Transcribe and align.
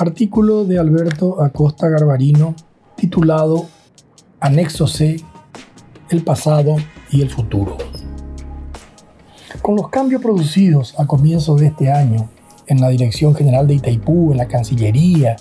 Artículo 0.00 0.64
de 0.64 0.78
Alberto 0.78 1.42
Acosta 1.42 1.88
Garbarino 1.88 2.54
titulado 2.94 3.66
Anexo 4.38 4.86
C, 4.86 5.16
el 6.10 6.22
pasado 6.22 6.76
y 7.10 7.20
el 7.20 7.30
futuro. 7.30 7.76
Con 9.60 9.74
los 9.74 9.88
cambios 9.88 10.22
producidos 10.22 10.94
a 11.00 11.06
comienzos 11.08 11.60
de 11.60 11.66
este 11.66 11.90
año 11.90 12.30
en 12.68 12.80
la 12.80 12.90
Dirección 12.90 13.34
General 13.34 13.66
de 13.66 13.74
Itaipú, 13.74 14.30
en 14.30 14.38
la 14.38 14.46
Cancillería 14.46 15.34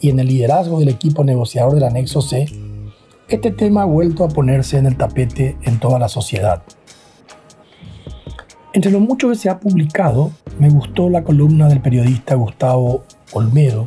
y 0.00 0.10
en 0.10 0.18
el 0.18 0.26
liderazgo 0.26 0.80
del 0.80 0.88
equipo 0.88 1.22
negociador 1.22 1.74
del 1.74 1.84
Anexo 1.84 2.20
C, 2.20 2.46
este 3.28 3.52
tema 3.52 3.82
ha 3.82 3.86
vuelto 3.86 4.24
a 4.24 4.28
ponerse 4.28 4.76
en 4.76 4.86
el 4.86 4.96
tapete 4.96 5.56
en 5.62 5.78
toda 5.78 6.00
la 6.00 6.08
sociedad. 6.08 6.64
Entre 8.72 8.90
lo 8.90 8.98
mucho 8.98 9.28
que 9.28 9.36
se 9.36 9.48
ha 9.48 9.60
publicado, 9.60 10.32
me 10.58 10.68
gustó 10.68 11.08
la 11.08 11.22
columna 11.22 11.68
del 11.68 11.80
periodista 11.80 12.34
Gustavo 12.34 13.04
Olmedo, 13.32 13.86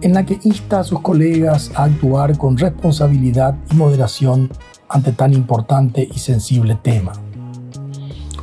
en 0.00 0.14
la 0.14 0.24
que 0.24 0.38
insta 0.42 0.80
a 0.80 0.84
sus 0.84 1.00
colegas 1.00 1.70
a 1.74 1.84
actuar 1.84 2.36
con 2.36 2.56
responsabilidad 2.56 3.56
y 3.70 3.74
moderación 3.76 4.50
ante 4.88 5.12
tan 5.12 5.32
importante 5.32 6.08
y 6.12 6.18
sensible 6.18 6.76
tema. 6.82 7.12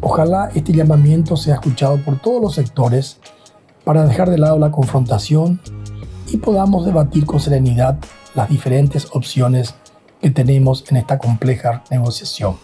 Ojalá 0.00 0.50
este 0.54 0.72
llamamiento 0.72 1.36
sea 1.36 1.54
escuchado 1.54 1.98
por 1.98 2.20
todos 2.20 2.40
los 2.40 2.54
sectores 2.54 3.18
para 3.84 4.04
dejar 4.04 4.30
de 4.30 4.38
lado 4.38 4.58
la 4.58 4.70
confrontación 4.70 5.60
y 6.28 6.36
podamos 6.36 6.84
debatir 6.84 7.24
con 7.24 7.40
serenidad 7.40 7.98
las 8.34 8.48
diferentes 8.48 9.08
opciones 9.12 9.74
que 10.20 10.30
tenemos 10.30 10.84
en 10.90 10.96
esta 10.96 11.18
compleja 11.18 11.82
negociación. 11.90 12.56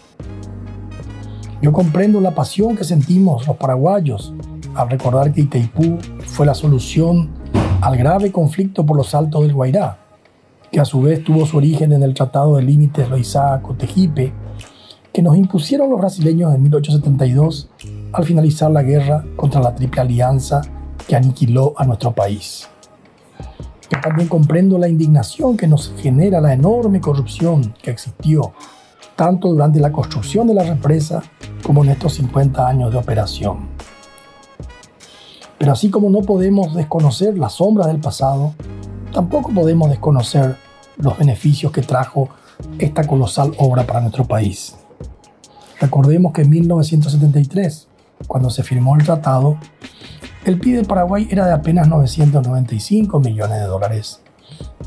Yo 1.61 1.71
comprendo 1.71 2.19
la 2.19 2.35
pasión 2.35 2.75
que 2.75 2.83
sentimos 2.83 3.47
los 3.47 3.57
paraguayos 3.57 4.33
al 4.75 4.89
recordar 4.89 5.31
que 5.33 5.41
Itaipú 5.41 5.97
fue 6.25 6.45
la 6.45 6.53
solución 6.53 7.29
al 7.83 7.97
grave 7.97 8.31
conflicto 8.31 8.85
por 8.85 8.95
los 8.95 9.13
altos 9.13 9.41
del 9.41 9.53
Guairá, 9.53 9.97
que 10.71 10.79
a 10.79 10.85
su 10.85 11.01
vez 11.01 11.21
tuvo 11.21 11.45
su 11.45 11.57
origen 11.57 11.91
en 11.91 12.01
el 12.01 12.13
Tratado 12.13 12.55
de 12.55 12.63
Límites 12.63 13.09
Loisaco-Tejipe, 13.09 14.31
que 15.11 15.21
nos 15.21 15.35
impusieron 15.35 15.89
los 15.89 15.99
brasileños 15.99 16.55
en 16.55 16.63
1872 16.63 17.69
al 18.13 18.23
finalizar 18.23 18.71
la 18.71 18.83
guerra 18.83 19.25
contra 19.35 19.59
la 19.59 19.75
Triple 19.75 19.99
Alianza 19.99 20.61
que 21.05 21.17
aniquiló 21.17 21.73
a 21.75 21.83
nuestro 21.83 22.13
país. 22.13 22.69
Yo 23.91 23.99
también 24.01 24.29
comprendo 24.29 24.77
la 24.77 24.87
indignación 24.87 25.57
que 25.57 25.67
nos 25.67 25.93
genera 25.97 26.39
la 26.39 26.53
enorme 26.53 27.01
corrupción 27.01 27.75
que 27.81 27.91
existió 27.91 28.53
tanto 29.17 29.49
durante 29.49 29.81
la 29.81 29.91
construcción 29.91 30.47
de 30.47 30.53
la 30.53 30.63
represa 30.63 31.21
como 31.61 31.83
en 31.83 31.89
estos 31.89 32.13
50 32.13 32.65
años 32.65 32.93
de 32.93 32.97
operación. 32.97 33.72
Pero 35.63 35.71
así 35.71 35.89
como 35.89 36.09
no 36.09 36.19
podemos 36.23 36.75
desconocer 36.75 37.37
las 37.37 37.53
sombras 37.53 37.87
del 37.87 38.01
pasado, 38.01 38.53
tampoco 39.13 39.49
podemos 39.53 39.89
desconocer 39.89 40.57
los 40.97 41.17
beneficios 41.17 41.71
que 41.71 41.81
trajo 41.81 42.27
esta 42.79 43.07
colosal 43.07 43.53
obra 43.57 43.87
para 43.87 44.01
nuestro 44.01 44.25
país. 44.25 44.75
Recordemos 45.79 46.33
que 46.33 46.41
en 46.41 46.49
1973, 46.49 47.87
cuando 48.27 48.49
se 48.49 48.61
firmó 48.61 48.97
el 48.97 49.05
tratado, 49.05 49.55
el 50.43 50.59
PIB 50.59 50.79
de 50.79 50.83
Paraguay 50.83 51.29
era 51.31 51.45
de 51.45 51.53
apenas 51.53 51.87
995 51.87 53.21
millones 53.21 53.61
de 53.61 53.65
dólares 53.65 54.19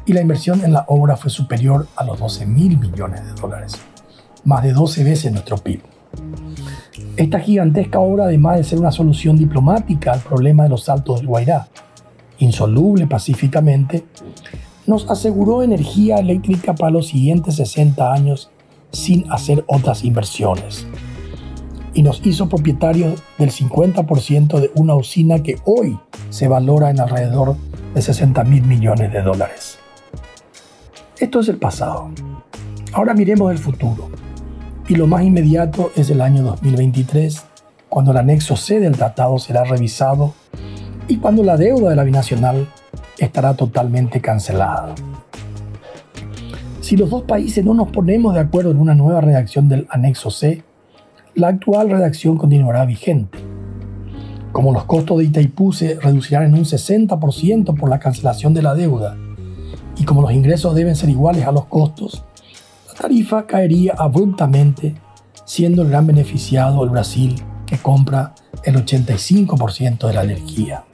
y 0.04 0.12
la 0.12 0.20
inversión 0.20 0.62
en 0.62 0.74
la 0.74 0.84
obra 0.88 1.16
fue 1.16 1.30
superior 1.30 1.86
a 1.97 2.04
los 2.04 2.19
12 2.20 2.44
mil 2.44 2.78
millones 2.78 3.24
de 3.24 3.32
dólares, 3.32 3.77
más 4.44 4.62
de 4.62 4.74
12 4.74 5.04
veces 5.04 5.32
nuestro 5.32 5.56
PIB. 5.56 5.95
Esta 7.17 7.41
gigantesca 7.41 7.98
obra, 7.98 8.25
además 8.25 8.59
de 8.59 8.64
ser 8.64 8.78
una 8.78 8.92
solución 8.92 9.39
diplomática 9.39 10.12
al 10.12 10.20
problema 10.20 10.64
de 10.64 10.69
los 10.69 10.84
saltos 10.84 11.20
del 11.20 11.27
Guairá, 11.27 11.69
insoluble 12.39 13.06
pacíficamente, 13.06 14.05
nos 14.87 15.11
aseguró 15.11 15.62
energía 15.62 16.16
eléctrica 16.16 16.75
para 16.75 16.91
los 16.91 17.09
siguientes 17.09 17.56
60 17.56 18.12
años 18.12 18.50
sin 18.93 19.31
hacer 19.32 19.65
otras 19.66 20.04
inversiones. 20.04 20.87
Y 21.94 22.03
nos 22.03 22.25
hizo 22.27 22.50
propietarios 22.50 23.22
del 23.38 23.50
50% 23.50 24.60
de 24.60 24.71
una 24.75 24.94
usina 24.94 25.43
que 25.43 25.56
hoy 25.65 25.98
se 26.28 26.48
valora 26.48 26.91
en 26.91 27.00
alrededor 27.00 27.56
de 27.94 28.03
60 28.03 28.44
mil 28.44 28.62
millones 28.62 29.10
de 29.10 29.22
dólares. 29.22 29.78
Esto 31.19 31.41
es 31.41 31.48
el 31.48 31.56
pasado. 31.56 32.10
Ahora 32.93 33.15
miremos 33.15 33.50
el 33.50 33.59
futuro 33.59 34.10
y 34.88 34.94
lo 34.94 35.06
más 35.06 35.24
inmediato 35.24 35.91
es 35.97 36.10
el 36.10 36.20
año 36.20 36.42
2023, 36.44 37.44
cuando 37.88 38.12
el 38.12 38.19
anexo 38.19 38.56
C 38.56 38.78
del 38.78 38.97
tratado 38.97 39.38
será 39.38 39.64
revisado 39.64 40.34
y 41.08 41.16
cuando 41.16 41.42
la 41.42 41.56
deuda 41.56 41.91
de 41.91 41.97
la 41.97 42.04
binacional 42.04 42.69
estará 43.19 43.54
totalmente 43.54 44.20
cancelada. 44.20 44.94
Si 46.80 46.97
los 46.97 47.10
dos 47.10 47.22
países 47.22 47.64
no 47.64 47.74
nos 47.74 47.88
ponemos 47.88 48.34
de 48.34 48.41
acuerdo 48.41 48.70
en 48.70 48.78
una 48.78 48.94
nueva 48.94 49.20
redacción 49.20 49.69
del 49.69 49.88
anexo 49.91 50.30
C, 50.30 50.62
la 51.34 51.48
actual 51.48 51.91
redacción 51.91 52.38
continuará 52.38 52.84
vigente. 52.84 53.38
Como 54.53 54.72
los 54.72 54.84
costos 54.84 55.18
de 55.18 55.24
Itaipú 55.24 55.72
se 55.72 55.97
reducirán 55.97 56.44
en 56.44 56.54
un 56.54 56.64
60% 56.64 57.76
por 57.76 57.91
la 57.91 57.98
cancelación 57.98 58.54
de 58.54 58.62
la 58.62 58.74
deuda, 58.74 59.16
y 59.98 60.04
como 60.04 60.22
los 60.22 60.32
ingresos 60.32 60.74
deben 60.76 60.94
ser 60.94 61.08
iguales 61.08 61.44
a 61.44 61.53
los 61.53 61.66
costos, 61.66 62.24
tarifa 62.97 63.47
caería 63.47 63.95
abruptamente, 63.97 64.95
siendo 65.45 65.83
el 65.83 65.89
gran 65.89 66.07
beneficiado 66.07 66.83
el 66.83 66.91
Brasil, 66.91 67.37
que 67.67 67.79
compra 67.79 68.34
el 68.65 68.77
85% 68.77 70.07
de 70.07 70.12
la 70.12 70.25
energía. 70.25 70.84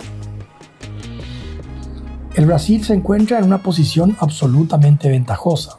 El 2.35 2.47
Brasil 2.47 2.83
se 2.83 2.95
encuentra 2.95 3.39
en 3.39 3.45
una 3.45 3.63
posición 3.63 4.17
absolutamente 4.19 5.09
ventajosa. 5.09 5.79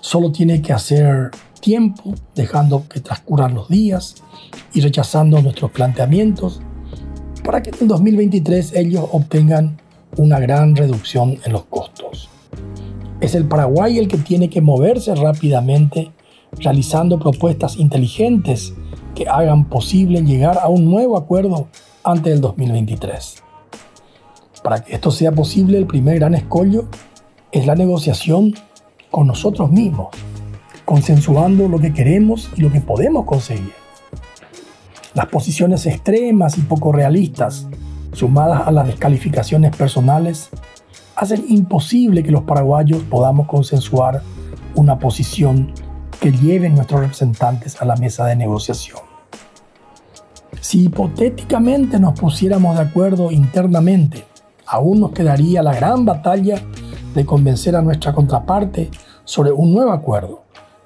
Solo 0.00 0.32
tiene 0.32 0.60
que 0.60 0.72
hacer 0.72 1.30
tiempo, 1.60 2.14
dejando 2.34 2.88
que 2.88 3.00
transcurran 3.00 3.54
los 3.54 3.68
días 3.68 4.16
y 4.74 4.80
rechazando 4.80 5.40
nuestros 5.40 5.70
planteamientos, 5.70 6.60
para 7.44 7.62
que 7.62 7.70
en 7.80 7.88
2023 7.88 8.74
ellos 8.74 9.08
obtengan 9.12 9.80
una 10.16 10.38
gran 10.40 10.74
reducción 10.76 11.38
en 11.44 11.52
los 11.52 11.64
costos. 11.66 12.28
Es 13.20 13.34
el 13.34 13.46
Paraguay 13.46 13.98
el 13.98 14.06
que 14.06 14.18
tiene 14.18 14.48
que 14.48 14.60
moverse 14.60 15.14
rápidamente, 15.14 16.12
realizando 16.52 17.18
propuestas 17.18 17.76
inteligentes 17.76 18.74
que 19.14 19.28
hagan 19.28 19.68
posible 19.68 20.22
llegar 20.22 20.58
a 20.58 20.68
un 20.68 20.84
nuevo 20.84 21.16
acuerdo 21.16 21.66
antes 22.04 22.32
del 22.32 22.40
2023. 22.40 23.42
Para 24.62 24.84
que 24.84 24.94
esto 24.94 25.10
sea 25.10 25.32
posible, 25.32 25.78
el 25.78 25.86
primer 25.86 26.20
gran 26.20 26.34
escollo 26.34 26.88
es 27.50 27.66
la 27.66 27.74
negociación 27.74 28.54
con 29.10 29.26
nosotros 29.26 29.70
mismos, 29.70 30.08
consensuando 30.84 31.68
lo 31.68 31.80
que 31.80 31.92
queremos 31.92 32.50
y 32.56 32.60
lo 32.60 32.70
que 32.70 32.80
podemos 32.80 33.24
conseguir. 33.24 33.72
Las 35.14 35.26
posiciones 35.26 35.86
extremas 35.86 36.56
y 36.56 36.60
poco 36.60 36.92
realistas, 36.92 37.66
sumadas 38.12 38.62
a 38.66 38.70
las 38.70 38.86
descalificaciones 38.86 39.74
personales, 39.74 40.50
hacen 41.18 41.44
imposible 41.48 42.22
que 42.22 42.30
los 42.30 42.44
paraguayos 42.44 43.02
podamos 43.02 43.48
consensuar 43.48 44.22
una 44.76 45.00
posición 45.00 45.72
que 46.20 46.30
lleven 46.30 46.76
nuestros 46.76 47.00
representantes 47.00 47.82
a 47.82 47.84
la 47.84 47.96
mesa 47.96 48.24
de 48.26 48.36
negociación. 48.36 49.00
Si 50.60 50.84
hipotéticamente 50.84 51.98
nos 51.98 52.18
pusiéramos 52.18 52.76
de 52.76 52.82
acuerdo 52.82 53.32
internamente, 53.32 54.26
aún 54.64 55.00
nos 55.00 55.10
quedaría 55.10 55.60
la 55.60 55.74
gran 55.74 56.04
batalla 56.04 56.62
de 57.14 57.26
convencer 57.26 57.74
a 57.74 57.82
nuestra 57.82 58.12
contraparte 58.12 58.88
sobre 59.24 59.50
un 59.50 59.72
nuevo 59.72 59.90
acuerdo, 59.90 60.44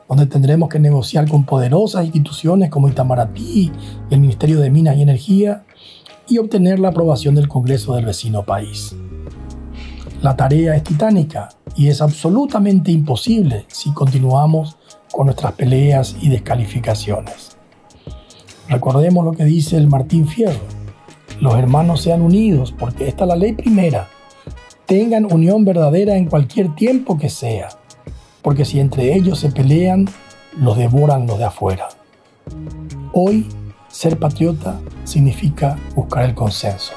donde 0.09 0.27
tendremos 0.27 0.71
que 0.71 0.79
negociar 0.79 1.29
con 1.29 1.45
poderosas 1.45 2.07
instituciones 2.07 2.71
como 2.71 2.89
Itamaraty 2.89 3.43
y 3.43 3.73
el 4.11 4.21
Ministerio 4.21 4.61
de 4.61 4.71
Minas 4.71 4.97
y 4.97 5.03
Energía 5.03 5.65
y 6.27 6.39
obtener 6.39 6.79
la 6.79 6.89
aprobación 6.89 7.35
del 7.35 7.49
Congreso 7.49 7.95
del 7.97 8.07
vecino 8.07 8.45
país. 8.45 8.97
La 10.23 10.37
tarea 10.37 10.77
es 10.77 10.85
titánica 10.85 11.49
y 11.75 11.89
es 11.89 12.01
absolutamente 12.01 12.93
imposible 12.93 13.65
si 13.67 13.93
continuamos 13.93 14.77
con 15.11 15.27
nuestras 15.27 15.55
peleas 15.55 16.15
y 16.21 16.29
descalificaciones. 16.29 17.57
Recordemos 18.69 19.25
lo 19.25 19.33
que 19.33 19.45
dice 19.45 19.77
el 19.77 19.89
Martín 19.89 20.29
Fierro. 20.29 20.61
Los 21.41 21.57
hermanos 21.57 22.03
sean 22.03 22.23
unidos 22.23 22.73
porque 22.79 23.09
esta 23.09 23.25
es 23.25 23.29
la 23.29 23.35
ley 23.35 23.55
primera. 23.55 24.07
Tengan 24.87 25.25
unión 25.25 25.65
verdadera 25.65 26.17
en 26.17 26.27
cualquier 26.27 26.73
tiempo 26.77 27.19
que 27.19 27.29
sea, 27.29 27.71
porque 28.43 28.65
si 28.65 28.79
entre 28.79 29.17
ellos 29.17 29.41
se 29.41 29.51
pelean, 29.51 30.09
los 30.57 30.77
devoran 30.77 31.27
los 31.27 31.39
de 31.39 31.47
afuera. 31.47 31.89
Hoy, 33.13 33.49
ser 33.89 34.21
patriota 34.21 34.79
significa 35.03 35.77
buscar 35.97 36.27
el 36.27 36.37
consenso. 36.37 36.93